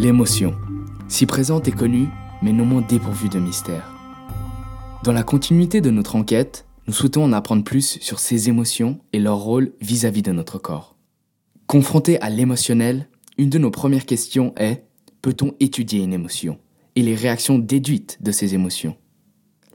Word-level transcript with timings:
L'émotion, 0.00 0.54
si 1.08 1.26
présente 1.26 1.68
et 1.68 1.72
connue, 1.72 2.08
mais 2.40 2.52
non 2.52 2.64
moins 2.64 2.80
dépourvue 2.80 3.28
de 3.28 3.38
mystère. 3.38 3.92
Dans 5.04 5.12
la 5.12 5.22
continuité 5.22 5.82
de 5.82 5.90
notre 5.90 6.16
enquête, 6.16 6.64
nous 6.86 6.94
souhaitons 6.94 7.22
en 7.22 7.34
apprendre 7.34 7.64
plus 7.64 7.98
sur 8.00 8.18
ces 8.18 8.48
émotions 8.48 8.98
et 9.12 9.18
leur 9.18 9.36
rôle 9.36 9.74
vis-à-vis 9.82 10.22
de 10.22 10.32
notre 10.32 10.56
corps. 10.56 10.96
Confronté 11.66 12.18
à 12.22 12.30
l'émotionnel, 12.30 13.10
une 13.36 13.50
de 13.50 13.58
nos 13.58 13.70
premières 13.70 14.06
questions 14.06 14.54
est 14.56 14.86
peut-on 15.20 15.52
étudier 15.60 16.02
une 16.02 16.14
émotion 16.14 16.58
et 16.96 17.02
les 17.02 17.14
réactions 17.14 17.58
déduites 17.58 18.16
de 18.22 18.32
ces 18.32 18.54
émotions? 18.54 18.96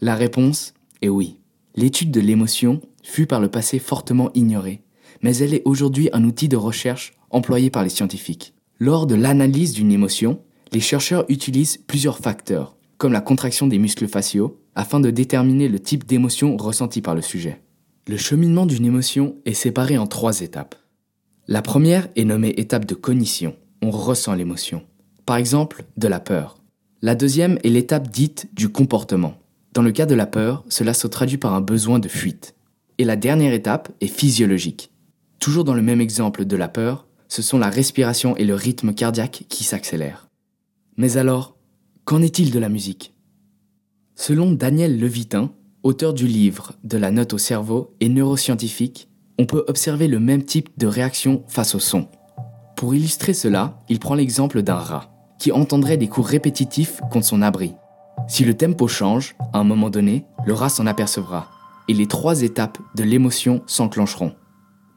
La 0.00 0.14
réponse 0.14 0.72
est 1.02 1.10
oui. 1.10 1.38
L'étude 1.76 2.10
de 2.10 2.20
l'émotion 2.20 2.80
fut 3.02 3.26
par 3.26 3.40
le 3.40 3.50
passé 3.50 3.78
fortement 3.78 4.30
ignorée, 4.32 4.84
mais 5.20 5.36
elle 5.36 5.52
est 5.52 5.62
aujourd'hui 5.66 6.08
un 6.14 6.24
outil 6.24 6.48
de 6.48 6.56
recherche 6.56 7.12
employé 7.28 7.68
par 7.68 7.82
les 7.82 7.90
scientifiques. 7.90 8.54
Lors 8.80 9.06
de 9.06 9.14
l'analyse 9.14 9.72
d'une 9.72 9.92
émotion, 9.92 10.40
les 10.72 10.80
chercheurs 10.80 11.24
utilisent 11.28 11.76
plusieurs 11.76 12.18
facteurs, 12.18 12.76
comme 12.98 13.12
la 13.12 13.20
contraction 13.20 13.68
des 13.68 13.78
muscles 13.78 14.08
faciaux, 14.08 14.60
afin 14.74 14.98
de 14.98 15.10
déterminer 15.10 15.68
le 15.68 15.78
type 15.78 16.04
d'émotion 16.06 16.56
ressentie 16.56 17.00
par 17.00 17.14
le 17.14 17.22
sujet. 17.22 17.62
Le 18.08 18.16
cheminement 18.16 18.66
d'une 18.66 18.84
émotion 18.84 19.36
est 19.44 19.54
séparé 19.54 19.96
en 19.96 20.08
trois 20.08 20.40
étapes. 20.40 20.74
La 21.46 21.62
première 21.62 22.08
est 22.16 22.24
nommée 22.24 22.54
étape 22.56 22.84
de 22.84 22.94
cognition, 22.94 23.54
on 23.80 23.90
ressent 23.90 24.34
l'émotion. 24.34 24.82
Par 25.24 25.36
exemple, 25.36 25.84
de 25.96 26.08
la 26.08 26.18
peur. 26.18 26.56
La 27.00 27.14
deuxième 27.14 27.58
est 27.62 27.68
l'étape 27.68 28.08
dite 28.08 28.48
du 28.54 28.70
comportement. 28.70 29.34
Dans 29.72 29.82
le 29.82 29.92
cas 29.92 30.06
de 30.06 30.14
la 30.14 30.26
peur, 30.26 30.64
cela 30.68 30.94
se 30.94 31.06
traduit 31.06 31.38
par 31.38 31.54
un 31.54 31.60
besoin 31.60 32.00
de 32.00 32.08
fuite. 32.08 32.54
Et 32.98 33.04
la 33.04 33.16
dernière 33.16 33.52
étape 33.52 33.90
est 34.00 34.08
physiologique. 34.08 34.90
Toujours 35.38 35.64
dans 35.64 35.74
le 35.74 35.82
même 35.82 36.00
exemple 36.00 36.44
de 36.44 36.56
la 36.56 36.68
peur, 36.68 37.06
ce 37.28 37.42
sont 37.42 37.58
la 37.58 37.70
respiration 37.70 38.36
et 38.36 38.44
le 38.44 38.54
rythme 38.54 38.94
cardiaque 38.94 39.44
qui 39.48 39.64
s'accélèrent. 39.64 40.28
Mais 40.96 41.16
alors, 41.16 41.56
qu'en 42.04 42.22
est-il 42.22 42.50
de 42.50 42.58
la 42.58 42.68
musique? 42.68 43.14
Selon 44.14 44.52
Daniel 44.52 44.98
Levitin, 44.98 45.50
auteur 45.82 46.14
du 46.14 46.26
livre 46.26 46.72
De 46.84 46.96
la 46.96 47.10
note 47.10 47.32
au 47.32 47.38
cerveau 47.38 47.94
et 48.00 48.08
neuroscientifique, 48.08 49.08
on 49.38 49.46
peut 49.46 49.64
observer 49.66 50.06
le 50.06 50.20
même 50.20 50.44
type 50.44 50.68
de 50.78 50.86
réaction 50.86 51.42
face 51.48 51.74
au 51.74 51.80
son. 51.80 52.08
Pour 52.76 52.94
illustrer 52.94 53.34
cela, 53.34 53.82
il 53.88 53.98
prend 53.98 54.14
l'exemple 54.14 54.62
d'un 54.62 54.76
rat, 54.76 55.10
qui 55.38 55.50
entendrait 55.50 55.96
des 55.96 56.08
coups 56.08 56.28
répétitifs 56.28 57.00
contre 57.10 57.26
son 57.26 57.42
abri. 57.42 57.74
Si 58.28 58.44
le 58.44 58.54
tempo 58.54 58.88
change, 58.88 59.34
à 59.52 59.58
un 59.58 59.64
moment 59.64 59.90
donné, 59.90 60.24
le 60.46 60.54
rat 60.54 60.68
s'en 60.68 60.86
apercevra, 60.86 61.48
et 61.88 61.94
les 61.94 62.06
trois 62.06 62.42
étapes 62.42 62.78
de 62.94 63.02
l'émotion 63.02 63.62
s'enclencheront. 63.66 64.34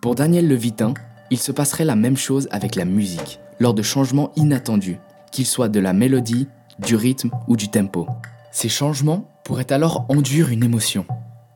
Pour 0.01 0.15
Daniel 0.15 0.47
Levitin, 0.47 0.93
il 1.31 1.37
se 1.37 1.51
passerait 1.51 1.85
la 1.85 1.95
même 1.95 2.17
chose 2.17 2.47
avec 2.51 2.75
la 2.75 2.85
musique, 2.85 3.39
lors 3.59 3.73
de 3.73 3.81
changements 3.81 4.31
inattendus, 4.35 4.99
qu'ils 5.31 5.45
soient 5.45 5.69
de 5.69 5.79
la 5.79 5.93
mélodie, 5.93 6.47
du 6.79 6.95
rythme 6.95 7.31
ou 7.47 7.55
du 7.55 7.69
tempo. 7.69 8.07
Ces 8.51 8.69
changements 8.69 9.31
pourraient 9.43 9.71
alors 9.71 10.05
enduire 10.09 10.49
une 10.49 10.63
émotion, 10.63 11.05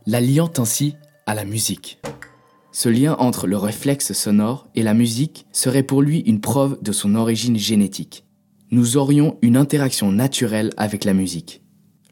la 0.06 0.22
liant 0.22 0.52
ainsi 0.58 0.96
à 1.26 1.36
la 1.36 1.46
musique. 1.46 2.00
Ce 2.72 2.90
lien 2.90 3.16
entre 3.20 3.48
le 3.48 3.58
réflexe 3.58 4.14
sonore 4.14 4.68
et 4.76 4.84
la 4.84 4.94
musique 4.94 5.46
serait 5.52 5.84
pour 5.84 6.02
lui 6.02 6.20
une 6.20 6.40
preuve 6.40 6.82
de 6.82 6.92
son 6.92 7.16
origine 7.16 7.58
génétique. 7.58 8.26
Nous 8.72 8.96
aurions 8.96 9.38
une 9.42 9.58
interaction 9.58 10.12
naturelle 10.12 10.70
avec 10.78 11.04
la 11.04 11.14
musique. 11.14 11.62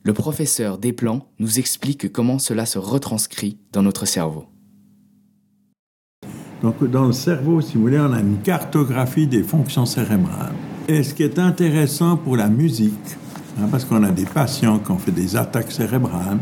Le 0.03 0.13
professeur 0.13 0.77
Desplan 0.77 1.27
nous 1.39 1.59
explique 1.59 2.11
comment 2.11 2.39
cela 2.39 2.65
se 2.65 2.77
retranscrit 2.77 3.57
dans 3.71 3.83
notre 3.83 4.05
cerveau. 4.05 4.47
Donc 6.61 6.83
dans 6.89 7.05
le 7.05 7.13
cerveau, 7.13 7.61
si 7.61 7.75
vous 7.75 7.83
voulez, 7.83 7.99
on 7.99 8.11
a 8.11 8.19
une 8.19 8.37
cartographie 8.37 9.27
des 9.27 9.43
fonctions 9.43 9.85
cérébrales. 9.85 10.53
Et 10.87 11.03
ce 11.03 11.13
qui 11.13 11.23
est 11.23 11.39
intéressant 11.39 12.17
pour 12.17 12.35
la 12.35 12.49
musique, 12.49 12.93
hein, 13.57 13.67
parce 13.71 13.85
qu'on 13.85 14.03
a 14.03 14.11
des 14.11 14.25
patients 14.25 14.79
qui 14.79 14.91
ont 14.91 14.97
fait 14.97 15.11
des 15.11 15.37
attaques 15.37 15.71
cérébrales, 15.71 16.39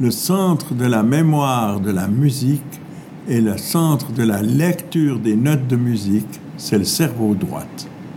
le 0.00 0.10
centre 0.12 0.74
de 0.74 0.84
la 0.84 1.02
mémoire 1.02 1.80
de 1.80 1.90
la 1.90 2.06
musique 2.06 2.62
et 3.28 3.40
le 3.40 3.56
centre 3.56 4.12
de 4.12 4.22
la 4.22 4.42
lecture 4.42 5.18
des 5.18 5.34
notes 5.34 5.66
de 5.66 5.76
musique, 5.76 6.40
c'est 6.56 6.78
le 6.78 6.84
cerveau 6.84 7.34
droit. 7.34 7.64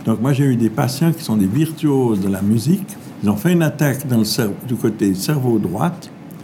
Donc 0.04 0.20
moi 0.20 0.32
j'ai 0.32 0.44
eu 0.44 0.56
des 0.56 0.70
patients 0.70 1.12
qui 1.12 1.24
sont 1.24 1.36
des 1.36 1.46
virtuoses 1.46 2.20
de 2.20 2.28
la 2.28 2.42
musique. 2.42 2.86
Ils 3.22 3.30
ont 3.30 3.36
fait 3.36 3.52
une 3.52 3.62
attaque 3.62 4.06
dans 4.06 4.18
le 4.18 4.66
du 4.66 4.74
côté 4.74 5.14
cerveau 5.14 5.58
droit. 5.58 5.92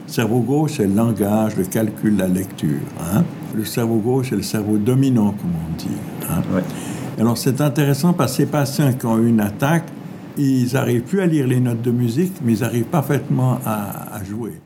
Cerveau 0.08 0.40
gauche, 0.40 0.72
c'est 0.78 0.86
le 0.86 0.94
langage, 0.94 1.56
le 1.56 1.64
calcul, 1.64 2.16
la 2.16 2.28
lecture. 2.28 2.80
Hein. 2.98 3.24
Le 3.54 3.64
cerveau 3.66 3.98
gauche, 3.98 4.30
c'est 4.30 4.36
le 4.36 4.42
cerveau 4.42 4.78
dominant, 4.78 5.32
comme 5.32 5.50
on 5.50 5.76
dit. 5.76 5.86
Hein. 6.30 6.42
Alors 7.18 7.36
c'est 7.36 7.60
intéressant 7.60 8.14
parce 8.14 8.32
que 8.32 8.36
ces 8.38 8.46
patients 8.46 8.92
qui 8.94 9.04
ont 9.04 9.18
eu 9.18 9.28
une 9.28 9.40
attaque, 9.40 9.86
ils 10.38 10.72
n'arrivent 10.72 11.02
plus 11.02 11.20
à 11.20 11.26
lire 11.26 11.46
les 11.46 11.60
notes 11.60 11.82
de 11.82 11.90
musique, 11.90 12.32
mais 12.42 12.54
ils 12.54 12.64
arrivent 12.64 12.84
parfaitement 12.84 13.58
à, 13.66 14.14
à 14.14 14.24
jouer. 14.24 14.60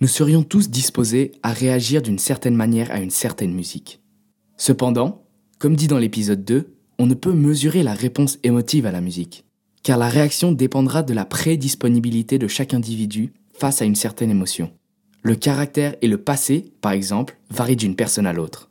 Nous 0.00 0.08
serions 0.08 0.42
tous 0.42 0.70
disposés 0.70 1.32
à 1.44 1.52
réagir 1.52 2.02
d'une 2.02 2.18
certaine 2.18 2.56
manière 2.56 2.90
à 2.90 2.98
une 2.98 3.10
certaine 3.10 3.54
musique. 3.54 4.00
Cependant, 4.56 5.22
comme 5.60 5.76
dit 5.76 5.86
dans 5.86 5.98
l'épisode 5.98 6.44
2, 6.44 6.74
on 6.98 7.06
ne 7.06 7.14
peut 7.14 7.32
mesurer 7.32 7.84
la 7.84 7.94
réponse 7.94 8.38
émotive 8.42 8.86
à 8.86 8.92
la 8.92 9.00
musique, 9.00 9.44
car 9.84 9.98
la 9.98 10.08
réaction 10.08 10.50
dépendra 10.50 11.04
de 11.04 11.14
la 11.14 11.24
prédisponibilité 11.24 12.38
de 12.38 12.48
chaque 12.48 12.74
individu 12.74 13.32
face 13.58 13.82
à 13.82 13.84
une 13.84 13.94
certaine 13.94 14.30
émotion. 14.30 14.70
Le 15.22 15.34
caractère 15.34 15.96
et 16.00 16.08
le 16.08 16.18
passé, 16.18 16.72
par 16.80 16.92
exemple, 16.92 17.36
varient 17.50 17.76
d'une 17.76 17.96
personne 17.96 18.26
à 18.26 18.32
l'autre. 18.32 18.70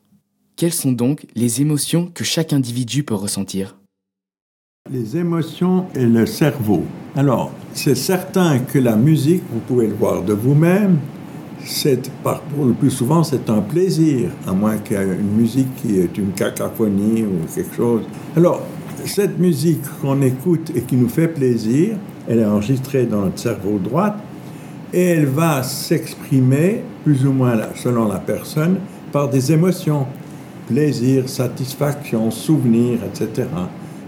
Quelles 0.56 0.74
sont 0.74 0.92
donc 0.92 1.26
les 1.36 1.62
émotions 1.62 2.10
que 2.14 2.24
chaque 2.24 2.54
individu 2.54 3.04
peut 3.04 3.14
ressentir? 3.14 3.78
Les 4.90 5.18
émotions 5.18 5.88
et 5.94 6.06
le 6.06 6.26
cerveau. 6.26 6.84
Alors, 7.16 7.52
c'est 7.74 7.96
certain 7.96 8.60
que 8.60 8.80
la 8.80 8.96
musique, 8.96 9.44
vous 9.52 9.60
pouvez 9.60 9.88
le 9.88 9.94
voir 9.94 10.24
de 10.24 10.34
vous-même, 10.34 11.00
c'est 11.66 12.10
pour 12.56 12.66
le 12.66 12.74
plus 12.74 12.92
souvent 12.92 13.24
c'est 13.24 13.50
un 13.50 13.62
plaisir, 13.62 14.30
à 14.48 14.54
moins 14.54 14.78
qu'il 14.78 14.96
y 14.96 15.00
ait 15.00 15.04
une 15.04 15.36
musique 15.36 15.76
qui 15.76 16.00
est 16.00 16.18
une 16.18 16.32
cacophonie 16.32 17.24
ou 17.24 17.46
quelque 17.54 17.76
chose. 17.76 18.04
Alors, 18.38 18.62
cette 19.06 19.38
musique 19.38 19.84
qu'on 20.02 20.22
écoute 20.22 20.72
et 20.74 20.82
qui 20.82 20.96
nous 20.96 21.10
fait 21.10 21.28
plaisir, 21.28 21.98
elle 22.28 22.40
est 22.40 22.46
enregistrée 22.46 23.06
dans 23.06 23.22
notre 23.22 23.40
cerveau 23.40 23.80
droit 23.80 24.16
et 24.98 25.10
elle 25.10 25.28
va 25.28 25.62
s'exprimer, 25.62 26.82
plus 27.04 27.24
ou 27.28 27.32
moins 27.32 27.56
selon 27.76 28.08
la 28.08 28.18
personne, 28.18 28.80
par 29.12 29.30
des 29.30 29.52
émotions. 29.52 30.08
Plaisir, 30.68 31.30
satisfaction, 31.30 32.32
souvenir, 32.32 33.02
etc. 33.04 33.48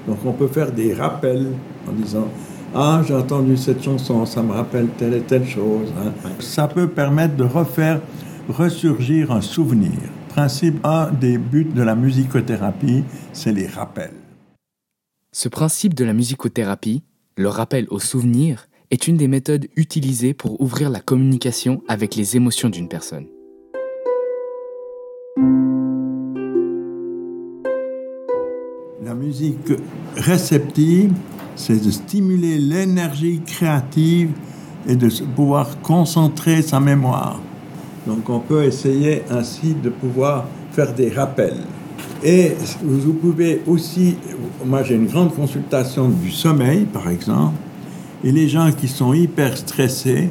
Donc 0.08 0.18
on 0.26 0.34
peut 0.34 0.48
faire 0.48 0.72
des 0.72 0.96
rappels 0.96 1.52
en 1.88 1.92
disant 1.92 2.28
Ah, 2.74 3.04
j'ai 3.08 3.14
entendu 3.14 3.56
cette 3.56 3.84
chanson, 3.84 4.26
ça 4.26 4.42
me 4.42 4.52
rappelle 4.52 4.88
telle 4.98 5.14
et 5.14 5.22
telle 5.22 5.48
chose. 5.48 5.94
Hein. 5.96 6.12
Ça 6.40 6.68
peut 6.68 6.88
permettre 6.88 7.36
de 7.36 7.44
refaire 7.44 8.02
ressurgir 8.50 9.32
un 9.32 9.42
souvenir. 9.42 9.92
Principe, 10.30 10.84
un 10.84 11.12
des 11.12 11.38
buts 11.38 11.70
de 11.72 11.84
la 11.84 11.94
musicothérapie, 11.94 13.04
c'est 13.32 13.52
les 13.52 13.68
rappels. 13.68 14.16
Ce 15.32 15.50
principe 15.50 15.94
de 15.94 16.04
la 16.04 16.14
musicothérapie, 16.14 17.04
le 17.38 17.48
rappel 17.48 17.86
au 17.92 18.00
souvenir, 18.00 18.66
est 18.92 19.08
une 19.08 19.18
des 19.18 19.28
méthodes 19.28 19.68
utilisées 19.76 20.34
pour 20.34 20.60
ouvrir 20.62 20.90
la 20.90 21.00
communication 21.00 21.84
avec 21.88 22.16
les 22.16 22.36
émotions 22.36 22.70
d'une 22.70 22.88
personne. 22.88 23.28
La 29.04 29.14
musique 29.14 29.74
réceptive, 30.16 31.14
c'est 31.56 31.84
de 31.84 31.92
stimuler 31.92 32.58
l'énergie 32.58 33.42
créative 33.46 34.32
et 34.88 34.96
de 34.96 35.10
pouvoir 35.36 35.82
concentrer 35.82 36.62
sa 36.62 36.80
mémoire. 36.80 37.40
Donc 38.08 38.30
on 38.30 38.40
peut 38.40 38.64
essayer 38.64 39.22
ainsi 39.30 39.76
de 39.76 39.90
pouvoir 39.90 40.48
faire 40.72 40.94
des 40.94 41.10
rappels. 41.10 41.58
Et 42.24 42.54
vous 42.82 43.14
pouvez 43.14 43.62
aussi, 43.68 44.16
moi 44.66 44.84
j'ai 44.84 44.96
une 44.96 45.08
grande 45.08 45.34
consultation 45.36 46.10
du 46.10 46.32
sommeil 46.32 46.86
par 46.86 47.10
exemple, 47.10 47.56
et 48.24 48.32
les 48.32 48.48
gens 48.48 48.72
qui 48.72 48.88
sont 48.88 49.14
hyper 49.14 49.58
stressés, 49.58 50.30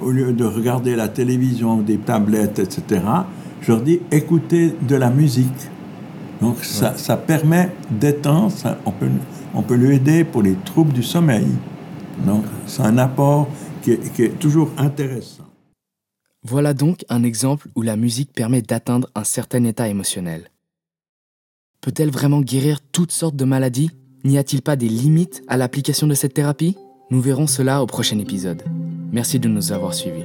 au 0.00 0.10
lieu 0.10 0.32
de 0.32 0.44
regarder 0.44 0.96
la 0.96 1.08
télévision, 1.08 1.78
des 1.78 1.98
tablettes, 1.98 2.58
etc., 2.58 3.02
je 3.60 3.72
leur 3.72 3.80
dis 3.80 4.00
écoutez 4.10 4.74
de 4.82 4.96
la 4.96 5.10
musique. 5.10 5.70
Donc 6.40 6.62
ça, 6.64 6.98
ça 6.98 7.16
permet 7.16 7.70
d'étendre, 7.90 8.52
on 8.84 8.90
peut, 8.90 9.08
on 9.54 9.62
peut 9.62 9.76
lui 9.76 9.94
aider 9.94 10.24
pour 10.24 10.42
les 10.42 10.56
troubles 10.64 10.92
du 10.92 11.02
sommeil. 11.02 11.46
Donc 12.26 12.44
c'est 12.66 12.82
un 12.82 12.98
apport 12.98 13.48
qui 13.82 13.92
est, 13.92 14.12
qui 14.12 14.24
est 14.24 14.38
toujours 14.38 14.70
intéressant. 14.76 15.44
Voilà 16.42 16.74
donc 16.74 17.06
un 17.08 17.22
exemple 17.22 17.68
où 17.74 17.80
la 17.80 17.96
musique 17.96 18.32
permet 18.32 18.60
d'atteindre 18.60 19.08
un 19.14 19.24
certain 19.24 19.64
état 19.64 19.88
émotionnel. 19.88 20.50
Peut-elle 21.80 22.10
vraiment 22.10 22.40
guérir 22.40 22.80
toutes 22.92 23.12
sortes 23.12 23.36
de 23.36 23.44
maladies? 23.44 23.90
N'y 24.24 24.36
a-t-il 24.36 24.60
pas 24.60 24.76
des 24.76 24.88
limites 24.88 25.42
à 25.48 25.56
l'application 25.56 26.06
de 26.06 26.14
cette 26.14 26.34
thérapie? 26.34 26.76
Nous 27.10 27.20
verrons 27.20 27.46
cela 27.46 27.82
au 27.82 27.86
prochain 27.86 28.18
épisode. 28.18 28.62
Merci 29.12 29.38
de 29.38 29.48
nous 29.48 29.72
avoir 29.72 29.92
suivis. 29.94 30.24